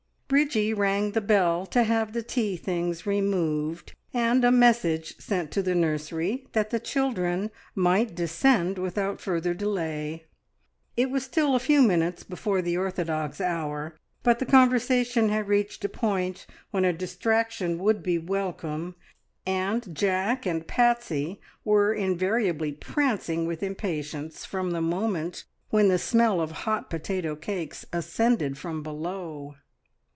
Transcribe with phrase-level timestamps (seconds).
[0.31, 5.61] Bridgie rang the bell to have the tea things removed and a message sent to
[5.61, 10.23] the nursery that the children might descend without further delay.
[10.95, 15.83] It was still a few minutes before the orthodox hour, but the conversation had reached
[15.83, 18.95] a point when a distraction would be welcome,
[19.45, 26.39] and Jack and Patsie were invariably prancing with impatience from the moment when the smell
[26.39, 29.55] of hot potato cakes ascended from below.